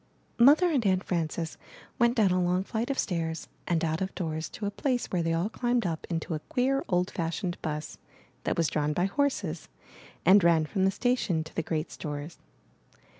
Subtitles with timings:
[0.39, 0.45] II.
[0.47, 1.59] Mother and Aunt Frances
[1.99, 5.21] went down a long flight of stairs and out of doors to a place where
[5.21, 7.99] they all climbed up into a queer, old fashioned bus,
[8.43, 9.69] that was drawn by horses,
[10.25, 12.39] and ran from the sta tion to the great stores.